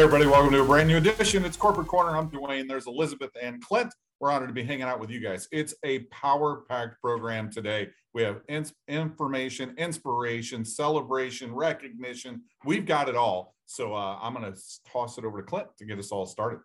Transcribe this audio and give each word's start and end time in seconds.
everybody, 0.00 0.24
welcome 0.24 0.50
to 0.50 0.62
a 0.62 0.64
brand 0.64 0.88
new 0.88 0.96
edition. 0.96 1.44
It's 1.44 1.58
Corporate 1.58 1.86
Corner. 1.86 2.16
I'm 2.16 2.30
Dwayne. 2.30 2.66
There's 2.66 2.86
Elizabeth 2.86 3.32
and 3.40 3.62
Clint. 3.62 3.92
We're 4.18 4.30
honored 4.30 4.48
to 4.48 4.54
be 4.54 4.62
hanging 4.62 4.84
out 4.84 4.98
with 4.98 5.10
you 5.10 5.20
guys. 5.20 5.46
It's 5.52 5.74
a 5.84 5.98
power 6.04 6.62
packed 6.70 6.98
program 7.02 7.50
today. 7.50 7.90
We 8.14 8.22
have 8.22 8.40
ins- 8.48 8.72
information, 8.88 9.74
inspiration, 9.76 10.64
celebration, 10.64 11.54
recognition. 11.54 12.40
We've 12.64 12.86
got 12.86 13.10
it 13.10 13.14
all. 13.14 13.54
So 13.66 13.94
uh, 13.94 14.18
I'm 14.22 14.32
going 14.32 14.50
to 14.50 14.58
toss 14.90 15.18
it 15.18 15.26
over 15.26 15.42
to 15.42 15.46
Clint 15.46 15.66
to 15.76 15.84
get 15.84 15.98
us 15.98 16.10
all 16.10 16.24
started. 16.24 16.60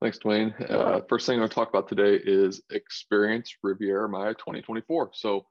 Thanks, 0.00 0.18
Dwayne. 0.18 0.58
Uh, 0.70 1.02
first 1.10 1.26
thing 1.26 1.34
I'm 1.34 1.40
going 1.40 1.50
to 1.50 1.54
talk 1.54 1.68
about 1.68 1.88
today 1.88 2.18
is 2.24 2.62
Experience 2.70 3.54
Riviera 3.62 4.08
Maya 4.08 4.32
2024. 4.32 5.10
So 5.12 5.44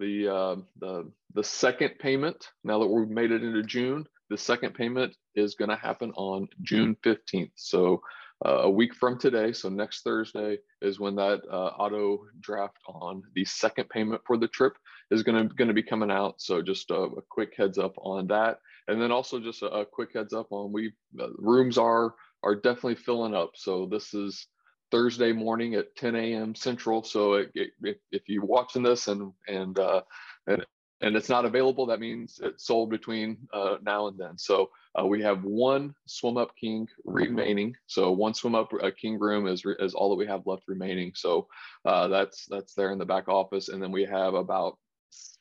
the 0.00 0.28
uh, 0.28 0.56
the 0.80 1.12
the 1.34 1.44
second 1.44 1.98
payment. 2.00 2.48
Now 2.64 2.80
that 2.80 2.86
we've 2.86 3.08
made 3.08 3.30
it 3.30 3.44
into 3.44 3.62
June, 3.62 4.06
the 4.30 4.36
second 4.36 4.74
payment 4.74 5.14
is 5.36 5.54
going 5.54 5.68
to 5.68 5.76
happen 5.76 6.10
on 6.16 6.48
June 6.62 6.96
15th. 7.04 7.52
So 7.56 8.02
uh, 8.44 8.62
a 8.62 8.70
week 8.70 8.94
from 8.94 9.18
today, 9.18 9.52
so 9.52 9.68
next 9.68 10.02
Thursday 10.02 10.58
is 10.80 10.98
when 10.98 11.14
that 11.16 11.42
uh, 11.50 11.72
auto 11.78 12.20
draft 12.40 12.78
on 12.86 13.22
the 13.34 13.44
second 13.44 13.88
payment 13.90 14.22
for 14.26 14.38
the 14.38 14.48
trip 14.48 14.72
is 15.10 15.22
going 15.22 15.48
to 15.48 15.54
going 15.54 15.68
to 15.68 15.74
be 15.74 15.82
coming 15.82 16.10
out. 16.10 16.40
So 16.40 16.62
just 16.62 16.90
a, 16.90 16.94
a, 16.94 17.22
quick 17.28 17.52
heads 17.56 17.76
up 17.76 17.94
on 17.98 18.26
that, 18.28 18.58
and 18.88 19.00
then 19.00 19.12
also 19.12 19.40
just 19.40 19.62
a, 19.62 19.66
a 19.66 19.84
quick 19.84 20.10
heads 20.14 20.32
up 20.32 20.46
on 20.50 20.72
we 20.72 20.92
uh, 21.20 21.28
rooms 21.36 21.76
are 21.76 22.14
are 22.42 22.54
definitely 22.54 22.94
filling 22.94 23.34
up. 23.34 23.50
So 23.56 23.86
this 23.86 24.14
is 24.14 24.46
Thursday 24.90 25.32
morning 25.32 25.74
at 25.74 25.94
10 25.96 26.14
a.m. 26.16 26.54
Central. 26.54 27.02
So 27.02 27.34
it, 27.34 27.50
it, 27.54 28.00
if 28.10 28.22
you're 28.28 28.44
watching 28.44 28.82
this 28.82 29.08
and 29.08 29.32
and 29.48 29.78
uh, 29.78 30.02
and 30.46 30.64
and 31.02 31.16
it's 31.16 31.28
not 31.30 31.44
available, 31.46 31.86
that 31.86 32.00
means 32.00 32.40
it's 32.42 32.66
sold 32.66 32.90
between 32.90 33.38
uh, 33.52 33.76
now 33.82 34.08
and 34.08 34.18
then. 34.18 34.36
So 34.36 34.70
uh, 34.98 35.06
we 35.06 35.22
have 35.22 35.44
one 35.44 35.94
swim 36.06 36.36
up 36.36 36.54
king 36.56 36.86
remaining. 37.04 37.74
So 37.86 38.12
one 38.12 38.34
swim 38.34 38.54
up 38.54 38.70
uh, 38.82 38.90
king 39.00 39.18
room 39.18 39.46
is 39.46 39.64
is 39.78 39.94
all 39.94 40.10
that 40.10 40.16
we 40.16 40.26
have 40.26 40.46
left 40.46 40.64
remaining. 40.68 41.12
So 41.14 41.48
uh, 41.84 42.08
that's 42.08 42.46
that's 42.46 42.74
there 42.74 42.92
in 42.92 42.98
the 42.98 43.06
back 43.06 43.28
office, 43.28 43.68
and 43.68 43.82
then 43.82 43.92
we 43.92 44.04
have 44.04 44.34
about 44.34 44.78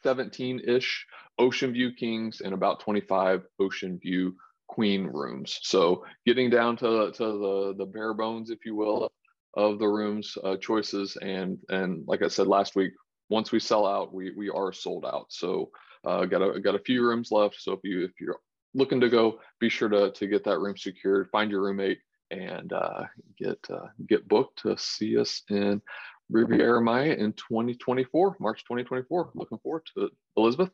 17 0.04 0.62
ish 0.68 1.06
ocean 1.38 1.74
view 1.74 1.92
kings 1.94 2.42
and 2.42 2.54
about 2.54 2.80
25 2.82 3.44
ocean 3.60 4.00
view 4.02 4.36
queen 4.68 5.06
rooms. 5.08 5.60
So 5.64 6.06
getting 6.26 6.50
down 6.50 6.78
to 6.78 7.12
to 7.12 7.24
the 7.24 7.76
the 7.78 7.86
bare 7.86 8.14
bones, 8.14 8.50
if 8.50 8.66
you 8.66 8.76
will, 8.76 9.12
of 9.56 9.80
the 9.80 9.88
rooms 9.88 10.38
uh, 10.44 10.58
choices 10.58 11.18
and 11.22 11.58
and 11.70 12.04
like 12.08 12.22
I 12.22 12.28
said 12.28 12.48
last 12.48 12.76
week, 12.76 12.94
once 13.30 13.52
we 13.52 13.60
sell 13.60 13.86
out, 13.86 14.14
we 14.14 14.32
we 14.32 14.50
are 14.50 14.74
sold 14.74 15.06
out. 15.06 15.28
So 15.30 15.72
uh, 16.06 16.26
got 16.26 16.42
a 16.42 16.60
got 16.60 16.76
a 16.76 16.80
few 16.80 17.04
rooms 17.06 17.32
left. 17.32 17.56
So 17.60 17.74
if 17.74 17.80
you 17.84 18.06
if 18.06 18.12
you're 18.20 18.40
looking 18.74 19.02
to 19.02 19.10
go, 19.10 19.40
be 19.60 19.70
sure 19.70 19.90
to 19.90 20.12
to 20.12 20.28
get 20.28 20.44
that 20.46 20.60
room 20.60 20.78
secured, 20.78 21.30
find 21.32 21.52
your 21.52 21.62
roommate, 21.62 22.00
and 22.32 22.72
uh, 22.74 23.04
get 23.38 23.60
uh, 23.70 23.88
get 24.08 24.28
booked 24.28 24.62
to 24.64 24.78
see 24.78 25.18
us 25.18 25.44
in 25.50 25.82
Riviera 26.30 26.82
Maya 26.82 27.14
in 27.14 27.34
2024, 27.34 28.38
March 28.40 28.64
2024. 28.64 29.32
Looking 29.34 29.58
forward 29.60 29.84
to 29.96 30.06
it, 30.06 30.12
Elizabeth. 30.38 30.70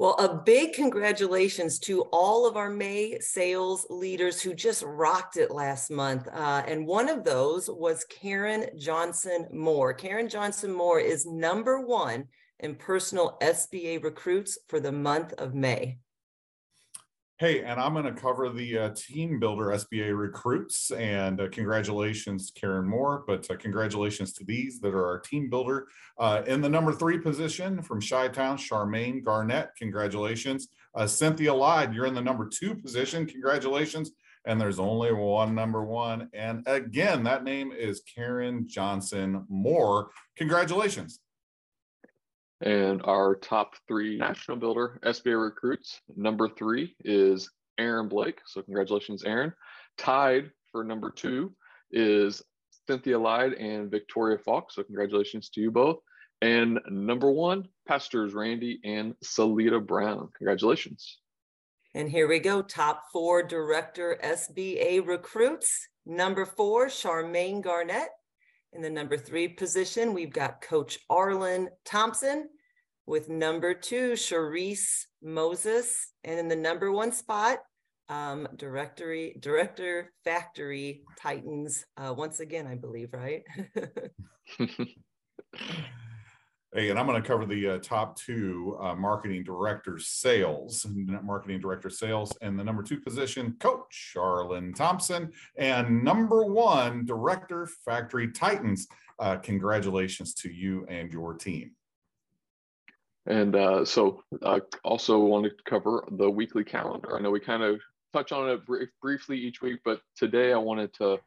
Well, 0.00 0.14
a 0.14 0.34
big 0.34 0.72
congratulations 0.72 1.78
to 1.80 2.04
all 2.04 2.46
of 2.46 2.56
our 2.56 2.70
May 2.70 3.18
sales 3.20 3.86
leaders 3.90 4.40
who 4.40 4.54
just 4.54 4.82
rocked 4.82 5.36
it 5.36 5.50
last 5.50 5.90
month. 5.90 6.26
Uh, 6.32 6.62
and 6.66 6.86
one 6.86 7.10
of 7.10 7.22
those 7.22 7.68
was 7.68 8.06
Karen 8.08 8.70
Johnson 8.78 9.46
Moore. 9.52 9.92
Karen 9.92 10.30
Johnson 10.30 10.72
Moore 10.72 11.00
is 11.00 11.26
number 11.26 11.82
one 11.82 12.28
in 12.60 12.76
personal 12.76 13.36
SBA 13.42 14.02
recruits 14.02 14.56
for 14.68 14.80
the 14.80 14.90
month 14.90 15.34
of 15.34 15.52
May. 15.54 15.98
Hey, 17.40 17.62
and 17.62 17.80
I'm 17.80 17.94
going 17.94 18.04
to 18.04 18.12
cover 18.12 18.50
the 18.50 18.78
uh, 18.78 18.90
Team 18.90 19.40
Builder 19.40 19.68
SBA 19.68 20.14
recruits. 20.14 20.90
And 20.90 21.40
uh, 21.40 21.48
congratulations, 21.48 22.52
Karen 22.54 22.86
Moore. 22.86 23.24
But 23.26 23.50
uh, 23.50 23.56
congratulations 23.56 24.34
to 24.34 24.44
these 24.44 24.78
that 24.80 24.92
are 24.92 25.06
our 25.06 25.20
Team 25.20 25.48
Builder. 25.48 25.88
Uh, 26.18 26.42
in 26.46 26.60
the 26.60 26.68
number 26.68 26.92
three 26.92 27.16
position 27.16 27.80
from 27.80 28.02
Chi 28.02 28.28
Town, 28.28 28.58
Charmaine 28.58 29.24
Garnett. 29.24 29.70
Congratulations. 29.78 30.68
Uh, 30.94 31.06
Cynthia 31.06 31.54
Lyde, 31.54 31.94
you're 31.94 32.04
in 32.04 32.12
the 32.12 32.20
number 32.20 32.46
two 32.46 32.74
position. 32.74 33.24
Congratulations. 33.24 34.10
And 34.44 34.60
there's 34.60 34.78
only 34.78 35.10
one 35.14 35.54
number 35.54 35.82
one. 35.82 36.28
And 36.34 36.62
again, 36.66 37.22
that 37.24 37.42
name 37.42 37.72
is 37.72 38.02
Karen 38.02 38.68
Johnson 38.68 39.46
Moore. 39.48 40.10
Congratulations. 40.36 41.20
And 42.62 43.00
our 43.04 43.36
top 43.36 43.74
three 43.88 44.18
national 44.18 44.58
builder 44.58 45.00
SBA 45.02 45.42
recruits, 45.42 46.00
number 46.16 46.48
three 46.48 46.94
is 47.04 47.50
Aaron 47.78 48.08
Blake. 48.08 48.40
So 48.46 48.62
congratulations, 48.62 49.24
Aaron. 49.24 49.52
Tied 49.96 50.50
for 50.70 50.84
number 50.84 51.10
two 51.10 51.54
is 51.90 52.42
Cynthia 52.86 53.18
Lyde 53.18 53.54
and 53.54 53.90
Victoria 53.90 54.38
Falk. 54.38 54.70
So 54.72 54.82
congratulations 54.82 55.48
to 55.50 55.60
you 55.60 55.70
both. 55.70 55.98
And 56.42 56.80
number 56.88 57.30
one, 57.30 57.68
Pastors 57.86 58.32
Randy 58.32 58.80
and 58.84 59.14
Salita 59.24 59.84
Brown. 59.84 60.28
Congratulations. 60.38 61.18
And 61.94 62.08
here 62.08 62.28
we 62.28 62.38
go. 62.38 62.62
Top 62.62 63.04
four 63.12 63.42
director 63.42 64.18
SBA 64.22 65.06
recruits. 65.06 65.88
Number 66.06 66.46
four, 66.46 66.86
Charmaine 66.86 67.62
Garnett. 67.62 68.08
In 68.72 68.82
the 68.82 68.90
number 68.90 69.16
three 69.16 69.48
position, 69.48 70.14
we've 70.14 70.32
got 70.32 70.60
Coach 70.60 70.98
Arlen 71.10 71.68
Thompson 71.84 72.48
with 73.06 73.28
number 73.28 73.74
two, 73.74 74.12
Charisse 74.12 75.06
Moses. 75.22 76.12
And 76.22 76.38
in 76.38 76.48
the 76.48 76.56
number 76.56 76.92
one 76.92 77.10
spot, 77.10 77.58
um, 78.08 78.46
directory, 78.56 79.36
director 79.40 80.12
factory 80.24 81.02
Titans. 81.20 81.84
Uh, 81.96 82.14
once 82.16 82.40
again, 82.40 82.66
I 82.66 82.76
believe, 82.76 83.12
right? 83.12 83.42
Hey, 86.72 86.90
and 86.90 87.00
I'm 87.00 87.06
going 87.08 87.20
to 87.20 87.26
cover 87.26 87.46
the 87.46 87.68
uh, 87.68 87.78
top 87.78 88.16
two 88.16 88.78
uh, 88.80 88.94
marketing 88.94 89.42
director 89.42 89.98
sales, 89.98 90.86
marketing 91.20 91.60
director 91.60 91.90
sales, 91.90 92.32
and 92.42 92.56
the 92.56 92.62
number 92.62 92.84
two 92.84 93.00
position, 93.00 93.56
Coach 93.58 94.14
Arlen 94.16 94.72
Thompson, 94.72 95.32
and 95.56 96.04
number 96.04 96.44
one 96.44 97.04
director, 97.04 97.66
Factory 97.66 98.30
Titans. 98.30 98.86
Uh, 99.18 99.36
congratulations 99.38 100.32
to 100.34 100.48
you 100.48 100.86
and 100.88 101.12
your 101.12 101.34
team. 101.34 101.72
And 103.26 103.56
uh, 103.56 103.84
so, 103.84 104.22
uh, 104.40 104.60
also 104.84 105.18
wanted 105.18 105.58
to 105.58 105.64
cover 105.64 106.04
the 106.12 106.30
weekly 106.30 106.62
calendar. 106.62 107.16
I 107.16 107.20
know 107.20 107.32
we 107.32 107.40
kind 107.40 107.64
of 107.64 107.80
touch 108.12 108.30
on 108.30 108.48
it 108.48 108.64
br- 108.64 108.84
briefly 109.02 109.36
each 109.36 109.60
week, 109.60 109.80
but 109.84 110.02
today 110.16 110.52
I 110.52 110.58
wanted 110.58 110.94
to 110.94 111.18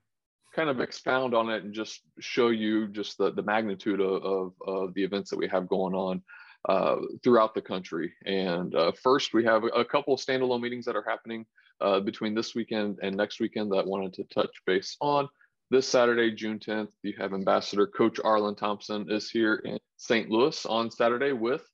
kind 0.53 0.69
of 0.69 0.79
expound 0.79 1.33
on 1.33 1.49
it 1.49 1.63
and 1.63 1.73
just 1.73 2.01
show 2.19 2.49
you 2.49 2.87
just 2.87 3.17
the, 3.17 3.31
the 3.31 3.43
magnitude 3.43 3.99
of, 3.99 4.23
of, 4.23 4.53
of 4.65 4.93
the 4.93 5.03
events 5.03 5.29
that 5.29 5.39
we 5.39 5.47
have 5.47 5.67
going 5.67 5.93
on 5.93 6.21
uh, 6.69 6.97
throughout 7.23 7.53
the 7.53 7.61
country. 7.61 8.13
And 8.25 8.73
uh, 8.75 8.91
first, 9.01 9.33
we 9.33 9.43
have 9.45 9.63
a 9.63 9.83
couple 9.83 10.13
of 10.13 10.19
standalone 10.19 10.61
meetings 10.61 10.85
that 10.85 10.95
are 10.95 11.05
happening 11.07 11.45
uh, 11.81 11.99
between 11.99 12.35
this 12.35 12.55
weekend 12.55 12.99
and 13.01 13.17
next 13.17 13.39
weekend 13.39 13.71
that 13.71 13.77
I 13.77 13.83
wanted 13.83 14.13
to 14.13 14.23
touch 14.25 14.51
base 14.65 14.95
on. 15.01 15.27
This 15.69 15.87
Saturday, 15.87 16.31
June 16.31 16.59
10th, 16.59 16.89
you 17.01 17.13
have 17.17 17.33
Ambassador 17.33 17.87
Coach 17.87 18.19
Arlen 18.23 18.55
Thompson 18.55 19.09
is 19.09 19.29
here 19.29 19.55
in 19.65 19.79
St. 19.97 20.29
Louis 20.29 20.65
on 20.67 20.91
Saturday 20.91 21.31
with 21.31 21.67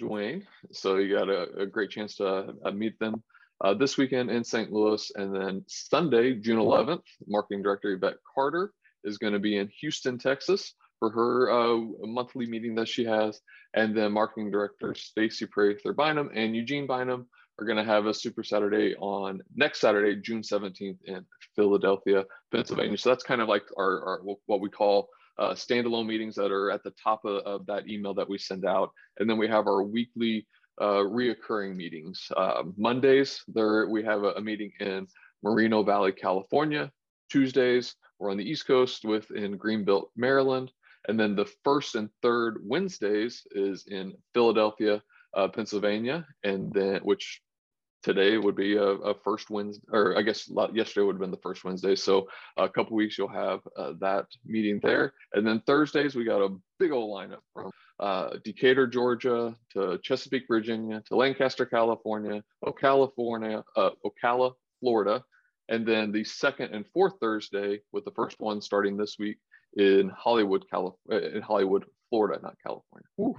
Dwayne. 0.00 0.44
So 0.72 0.96
you 0.96 1.14
got 1.14 1.28
a, 1.28 1.60
a 1.60 1.66
great 1.66 1.90
chance 1.90 2.16
to 2.16 2.54
uh, 2.64 2.70
meet 2.70 2.98
them 2.98 3.22
uh, 3.64 3.72
this 3.72 3.96
weekend 3.96 4.30
in 4.30 4.44
St. 4.44 4.70
Louis. 4.70 5.10
And 5.16 5.34
then 5.34 5.64
Sunday, 5.66 6.34
June 6.34 6.58
11th, 6.58 7.02
Marketing 7.26 7.62
Director 7.62 7.92
Yvette 7.92 8.18
Carter 8.34 8.72
is 9.04 9.18
going 9.18 9.32
to 9.32 9.38
be 9.38 9.56
in 9.56 9.70
Houston, 9.80 10.18
Texas 10.18 10.74
for 10.98 11.10
her 11.10 11.50
uh, 11.50 11.80
monthly 12.00 12.46
meeting 12.46 12.74
that 12.74 12.88
she 12.88 13.04
has. 13.04 13.40
And 13.74 13.96
then 13.96 14.12
Marketing 14.12 14.50
Director 14.50 14.94
Stacy 14.94 15.46
Prather 15.46 15.94
Bynum 15.94 16.30
and 16.34 16.54
Eugene 16.54 16.86
Bynum 16.86 17.26
are 17.58 17.64
going 17.64 17.78
to 17.78 17.84
have 17.84 18.06
a 18.06 18.14
Super 18.14 18.44
Saturday 18.44 18.94
on 18.96 19.40
next 19.54 19.80
Saturday, 19.80 20.20
June 20.20 20.42
17th 20.42 20.98
in 21.06 21.24
Philadelphia, 21.56 22.24
Pennsylvania. 22.52 22.98
So 22.98 23.08
that's 23.08 23.24
kind 23.24 23.40
of 23.40 23.48
like 23.48 23.64
our, 23.78 24.04
our 24.04 24.20
what 24.46 24.60
we 24.60 24.68
call 24.68 25.08
uh, 25.38 25.52
standalone 25.52 26.06
meetings 26.06 26.34
that 26.36 26.52
are 26.52 26.70
at 26.70 26.82
the 26.84 26.92
top 27.02 27.24
of, 27.24 27.42
of, 27.44 27.66
that 27.66 27.88
email 27.88 28.14
that 28.14 28.28
we 28.28 28.38
send 28.38 28.64
out. 28.64 28.90
And 29.18 29.28
then 29.28 29.38
we 29.38 29.48
have 29.48 29.66
our 29.66 29.82
weekly 29.82 30.46
uh, 30.80 31.02
reoccurring 31.02 31.76
meetings. 31.76 32.30
Uh, 32.36 32.64
Mondays, 32.76 33.42
there 33.48 33.88
we 33.88 34.02
have 34.02 34.24
a, 34.24 34.32
a, 34.32 34.40
meeting 34.40 34.72
in 34.80 35.06
Moreno 35.42 35.82
Valley, 35.82 36.12
California. 36.12 36.90
Tuesdays, 37.30 37.96
we're 38.18 38.30
on 38.30 38.36
the 38.36 38.48
East 38.48 38.66
Coast 38.66 39.04
within 39.04 39.58
Greenbelt, 39.58 40.06
Maryland. 40.16 40.70
And 41.08 41.20
then 41.20 41.36
the 41.36 41.50
first 41.64 41.94
and 41.94 42.08
third 42.22 42.58
Wednesdays 42.62 43.46
is 43.52 43.86
in 43.88 44.14
Philadelphia, 44.32 45.02
uh, 45.34 45.48
Pennsylvania, 45.48 46.26
and 46.44 46.72
then 46.72 47.00
which 47.02 47.40
today 48.04 48.36
would 48.36 48.54
be 48.54 48.76
a, 48.76 48.82
a, 48.82 49.14
first 49.14 49.50
Wednesday, 49.50 49.82
or 49.90 50.16
I 50.16 50.22
guess 50.22 50.48
yesterday 50.72 51.04
would 51.06 51.14
have 51.14 51.20
been 51.20 51.30
the 51.30 51.38
first 51.38 51.64
Wednesday. 51.64 51.96
So 51.96 52.28
a 52.58 52.68
couple 52.68 52.94
weeks 52.96 53.16
you'll 53.16 53.28
have 53.28 53.60
uh, 53.76 53.94
that 54.00 54.26
meeting 54.44 54.78
there, 54.82 55.14
and 55.32 55.44
then 55.44 55.62
Thursdays 55.66 56.14
we 56.14 56.24
got 56.24 56.44
a 56.44 56.54
big 56.78 56.92
old 56.92 57.10
lineup 57.18 57.40
from 57.54 57.72
uh, 57.98 58.36
Decatur, 58.44 58.86
Georgia, 58.86 59.56
to 59.72 59.98
Chesapeake, 60.02 60.44
Virginia, 60.46 61.02
to 61.06 61.16
Lancaster, 61.16 61.64
California, 61.64 62.42
Ocala, 62.64 63.12
Florida, 63.14 63.64
uh, 63.76 63.90
Ocala, 64.04 64.52
Florida, 64.80 65.24
And 65.68 65.86
then 65.86 66.12
the 66.12 66.24
second 66.24 66.74
and 66.74 66.84
fourth 66.92 67.14
Thursday, 67.20 67.80
with 67.92 68.04
the 68.04 68.10
first 68.10 68.38
one 68.38 68.60
starting 68.60 68.96
this 68.96 69.16
week 69.18 69.38
in 69.76 70.10
Hollywood, 70.10 70.64
California, 70.70 71.28
in 71.28 71.42
Hollywood, 71.42 71.84
Florida, 72.14 72.40
not 72.44 72.56
California. 72.64 73.08
Ooh, 73.20 73.34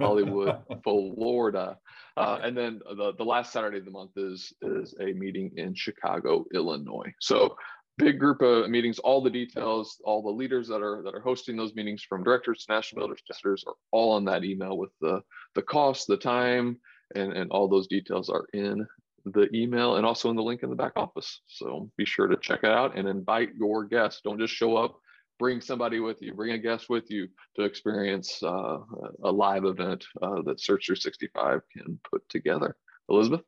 Hollywood, 0.00 0.56
Florida. 0.82 1.76
Uh, 2.16 2.38
and 2.42 2.56
then 2.56 2.80
the, 2.96 3.12
the 3.18 3.24
last 3.24 3.52
Saturday 3.52 3.78
of 3.78 3.84
the 3.84 3.90
month 3.90 4.12
is 4.16 4.50
is 4.62 4.94
a 4.98 5.12
meeting 5.12 5.50
in 5.56 5.74
Chicago, 5.74 6.46
Illinois. 6.54 7.12
So 7.20 7.54
big 7.98 8.18
group 8.18 8.40
of 8.40 8.70
meetings. 8.70 8.98
All 8.98 9.20
the 9.20 9.28
details, 9.28 10.00
all 10.04 10.22
the 10.22 10.30
leaders 10.30 10.68
that 10.68 10.80
are 10.80 11.02
that 11.04 11.14
are 11.14 11.20
hosting 11.20 11.54
those 11.54 11.74
meetings, 11.74 12.02
from 12.02 12.24
directors 12.24 12.64
to 12.64 12.72
national 12.72 13.02
builders, 13.02 13.22
testers, 13.26 13.62
are 13.66 13.74
all 13.92 14.12
on 14.12 14.24
that 14.24 14.42
email 14.42 14.78
with 14.78 14.90
the 15.02 15.20
the 15.54 15.62
cost, 15.62 16.06
the 16.06 16.16
time, 16.16 16.78
and 17.14 17.34
and 17.34 17.50
all 17.50 17.68
those 17.68 17.88
details 17.88 18.30
are 18.30 18.46
in 18.54 18.86
the 19.26 19.54
email 19.54 19.96
and 19.96 20.06
also 20.06 20.30
in 20.30 20.36
the 20.36 20.42
link 20.42 20.62
in 20.62 20.70
the 20.70 20.76
back 20.76 20.92
office. 20.96 21.42
So 21.46 21.90
be 21.98 22.06
sure 22.06 22.26
to 22.26 22.38
check 22.38 22.60
it 22.62 22.70
out 22.70 22.96
and 22.96 23.06
invite 23.06 23.50
your 23.54 23.84
guests. 23.84 24.22
Don't 24.24 24.40
just 24.40 24.54
show 24.54 24.78
up. 24.78 24.98
Bring 25.38 25.60
somebody 25.60 26.00
with 26.00 26.20
you. 26.20 26.34
Bring 26.34 26.52
a 26.52 26.58
guest 26.58 26.88
with 26.88 27.10
you 27.10 27.28
to 27.56 27.62
experience 27.62 28.42
uh, 28.42 28.78
a 29.22 29.30
live 29.30 29.64
event 29.64 30.04
uh, 30.20 30.42
that 30.42 30.60
Surge 30.60 30.86
365 30.86 31.60
can 31.72 31.98
put 32.10 32.28
together. 32.28 32.76
Elizabeth. 33.08 33.42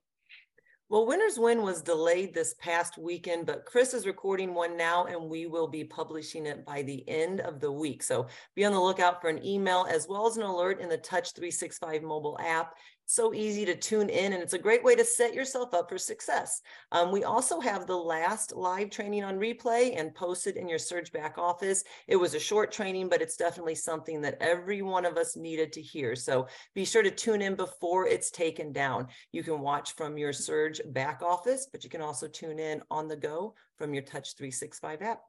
Well, 0.90 1.06
Winners 1.06 1.38
Win 1.38 1.62
was 1.62 1.82
delayed 1.82 2.34
this 2.34 2.54
past 2.54 2.98
weekend, 2.98 3.46
but 3.46 3.64
Chris 3.64 3.94
is 3.94 4.06
recording 4.06 4.54
one 4.54 4.76
now 4.76 5.04
and 5.04 5.30
we 5.30 5.46
will 5.46 5.68
be 5.68 5.84
publishing 5.84 6.46
it 6.46 6.66
by 6.66 6.82
the 6.82 7.08
end 7.08 7.40
of 7.40 7.60
the 7.60 7.70
week. 7.70 8.02
So 8.02 8.26
be 8.56 8.64
on 8.64 8.72
the 8.72 8.80
lookout 8.80 9.20
for 9.20 9.28
an 9.28 9.46
email 9.46 9.86
as 9.88 10.08
well 10.08 10.26
as 10.26 10.36
an 10.36 10.42
alert 10.42 10.80
in 10.80 10.88
the 10.88 10.98
Touch 10.98 11.32
365 11.32 12.02
mobile 12.02 12.36
app 12.40 12.74
so 13.10 13.34
easy 13.34 13.64
to 13.64 13.74
tune 13.74 14.08
in 14.08 14.32
and 14.32 14.42
it's 14.42 14.52
a 14.52 14.58
great 14.58 14.84
way 14.84 14.94
to 14.94 15.04
set 15.04 15.34
yourself 15.34 15.74
up 15.74 15.88
for 15.88 15.98
success. 15.98 16.62
Um, 16.92 17.10
we 17.10 17.24
also 17.24 17.60
have 17.60 17.86
the 17.86 17.96
last 17.96 18.54
live 18.54 18.90
training 18.90 19.24
on 19.24 19.38
replay 19.38 19.98
and 19.98 20.14
posted 20.14 20.56
in 20.56 20.68
your 20.68 20.78
Surge 20.78 21.12
back 21.12 21.36
office. 21.36 21.82
It 22.06 22.16
was 22.16 22.34
a 22.34 22.40
short 22.40 22.70
training, 22.70 23.08
but 23.08 23.20
it's 23.20 23.36
definitely 23.36 23.74
something 23.74 24.20
that 24.20 24.38
every 24.40 24.82
one 24.82 25.04
of 25.04 25.16
us 25.16 25.36
needed 25.36 25.72
to 25.72 25.82
hear. 25.82 26.14
So 26.14 26.46
be 26.74 26.84
sure 26.84 27.02
to 27.02 27.10
tune 27.10 27.42
in 27.42 27.56
before 27.56 28.06
it's 28.06 28.30
taken 28.30 28.72
down. 28.72 29.08
You 29.32 29.42
can 29.42 29.60
watch 29.60 29.94
from 29.96 30.16
your 30.16 30.32
Surge 30.32 30.80
back 30.86 31.20
office, 31.22 31.68
but 31.70 31.82
you 31.82 31.90
can 31.90 32.02
also 32.02 32.28
tune 32.28 32.58
in 32.58 32.80
on 32.90 33.08
the 33.08 33.16
go 33.16 33.54
from 33.76 33.92
your 33.92 34.04
Touch 34.04 34.36
365 34.36 35.02
app. 35.02 35.20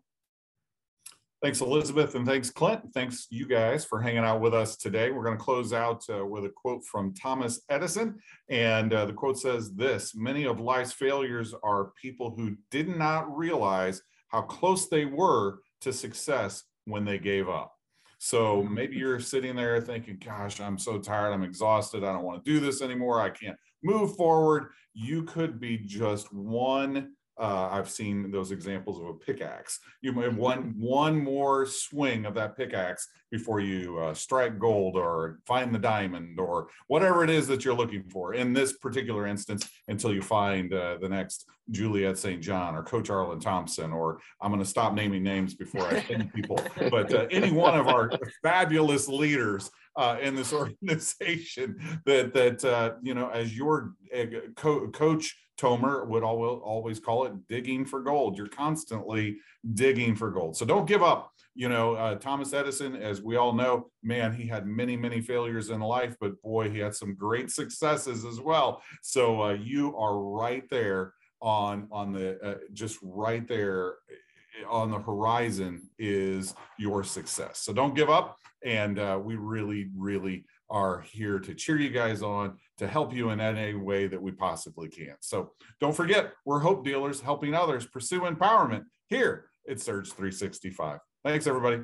Thanks, 1.41 1.61
Elizabeth, 1.61 2.13
and 2.13 2.23
thanks, 2.23 2.51
Clint. 2.51 2.93
Thanks, 2.93 3.25
you 3.31 3.47
guys, 3.47 3.83
for 3.83 3.99
hanging 3.99 4.23
out 4.23 4.41
with 4.41 4.53
us 4.53 4.77
today. 4.77 5.09
We're 5.09 5.23
going 5.23 5.39
to 5.39 5.43
close 5.43 5.73
out 5.73 6.03
uh, 6.07 6.23
with 6.23 6.45
a 6.45 6.49
quote 6.49 6.85
from 6.85 7.15
Thomas 7.15 7.61
Edison. 7.67 8.19
And 8.49 8.93
uh, 8.93 9.05
the 9.05 9.13
quote 9.13 9.39
says 9.39 9.73
this 9.73 10.13
Many 10.13 10.45
of 10.45 10.59
life's 10.59 10.93
failures 10.93 11.55
are 11.63 11.93
people 11.99 12.35
who 12.37 12.55
did 12.69 12.87
not 12.87 13.35
realize 13.35 14.03
how 14.27 14.43
close 14.43 14.87
they 14.87 15.05
were 15.05 15.61
to 15.81 15.91
success 15.91 16.61
when 16.85 17.05
they 17.05 17.17
gave 17.17 17.49
up. 17.49 17.73
So 18.19 18.61
maybe 18.61 18.97
you're 18.97 19.19
sitting 19.19 19.55
there 19.55 19.81
thinking, 19.81 20.19
Gosh, 20.23 20.61
I'm 20.61 20.77
so 20.77 20.99
tired. 20.99 21.33
I'm 21.33 21.43
exhausted. 21.43 22.03
I 22.03 22.13
don't 22.13 22.23
want 22.23 22.45
to 22.45 22.51
do 22.51 22.59
this 22.59 22.83
anymore. 22.83 23.19
I 23.19 23.31
can't 23.31 23.57
move 23.83 24.15
forward. 24.15 24.67
You 24.93 25.23
could 25.23 25.59
be 25.59 25.79
just 25.79 26.31
one 26.31 27.13
uh, 27.41 27.69
I've 27.71 27.89
seen 27.89 28.29
those 28.29 28.51
examples 28.51 28.99
of 28.99 29.07
a 29.07 29.13
pickaxe. 29.15 29.79
You 30.01 30.13
have 30.21 30.37
one 30.37 30.75
one 30.77 31.21
more 31.23 31.65
swing 31.65 32.25
of 32.25 32.35
that 32.35 32.55
pickaxe 32.55 33.07
before 33.31 33.59
you 33.59 33.97
uh, 33.97 34.13
strike 34.13 34.59
gold 34.59 34.95
or 34.95 35.39
find 35.47 35.73
the 35.73 35.79
diamond 35.79 36.39
or 36.39 36.67
whatever 36.87 37.23
it 37.23 37.31
is 37.31 37.47
that 37.47 37.65
you're 37.65 37.73
looking 37.73 38.03
for. 38.03 38.35
In 38.35 38.53
this 38.53 38.73
particular 38.73 39.25
instance, 39.25 39.67
until 39.87 40.13
you 40.13 40.21
find 40.21 40.71
uh, 40.71 40.97
the 41.01 41.09
next 41.09 41.47
Juliet 41.71 42.17
St. 42.17 42.41
John 42.41 42.75
or 42.75 42.83
Coach 42.83 43.09
Arlen 43.09 43.39
Thompson, 43.39 43.91
or 43.91 44.19
I'm 44.39 44.51
going 44.51 44.61
to 44.61 44.69
stop 44.69 44.93
naming 44.93 45.23
names 45.23 45.55
before 45.55 45.85
I 45.85 45.97
offend 45.97 46.31
people, 46.33 46.59
but 46.91 47.11
uh, 47.11 47.25
any 47.31 47.51
one 47.51 47.75
of 47.75 47.87
our 47.87 48.11
fabulous 48.43 49.07
leaders 49.07 49.71
uh, 49.95 50.17
in 50.21 50.35
this 50.35 50.53
organization 50.81 52.01
that 52.05 52.33
that 52.33 52.63
uh, 52.63 52.91
you 53.01 53.15
know 53.15 53.29
as 53.29 53.57
your 53.57 53.93
uh, 54.15 54.25
co- 54.55 54.87
coach 54.89 55.35
Tomer 55.61 56.07
would 56.07 56.23
always 56.23 56.99
call 56.99 57.25
it 57.25 57.33
digging 57.47 57.85
for 57.85 58.01
gold. 58.01 58.37
You're 58.37 58.47
constantly 58.47 59.37
digging 59.73 60.15
for 60.15 60.31
gold. 60.31 60.57
So 60.57 60.65
don't 60.65 60.87
give 60.87 61.03
up. 61.03 61.31
You 61.53 61.69
know, 61.69 61.95
uh, 61.95 62.15
Thomas 62.15 62.53
Edison, 62.53 62.95
as 62.95 63.21
we 63.21 63.35
all 63.35 63.53
know, 63.53 63.91
man, 64.01 64.33
he 64.33 64.47
had 64.47 64.65
many, 64.65 64.95
many 64.95 65.21
failures 65.21 65.69
in 65.69 65.81
life, 65.81 66.15
but 66.19 66.41
boy, 66.41 66.69
he 66.69 66.79
had 66.79 66.95
some 66.95 67.13
great 67.13 67.51
successes 67.51 68.25
as 68.25 68.39
well. 68.39 68.81
So 69.03 69.41
uh, 69.41 69.53
you 69.53 69.95
are 69.97 70.17
right 70.17 70.63
there 70.69 71.13
on 71.41 71.87
on 71.91 72.13
the 72.13 72.39
uh, 72.41 72.57
just 72.71 72.99
right 73.01 73.47
there 73.47 73.95
eh, 74.09 74.65
on 74.69 74.91
the 74.91 74.99
horizon 74.99 75.89
is 75.99 76.55
your 76.77 77.03
success. 77.03 77.59
So 77.59 77.73
don't 77.73 77.95
give 77.95 78.09
up. 78.09 78.37
And 78.63 78.99
uh, 78.99 79.19
we 79.21 79.35
really, 79.35 79.89
really 79.95 80.45
are 80.69 81.01
here 81.01 81.37
to 81.39 81.53
cheer 81.53 81.77
you 81.77 81.89
guys 81.89 82.21
on, 82.21 82.57
to 82.81 82.87
help 82.87 83.13
you 83.13 83.29
in 83.29 83.39
any 83.39 83.75
way 83.75 84.07
that 84.07 84.19
we 84.19 84.31
possibly 84.31 84.89
can. 84.89 85.13
So 85.19 85.51
don't 85.79 85.95
forget, 85.95 86.33
we're 86.45 86.59
hope 86.59 86.83
dealers 86.83 87.21
helping 87.21 87.53
others 87.53 87.85
pursue 87.85 88.21
empowerment 88.21 88.85
here 89.07 89.45
at 89.69 89.79
Surge 89.79 90.07
365. 90.07 90.97
Thanks, 91.23 91.45
everybody. 91.45 91.83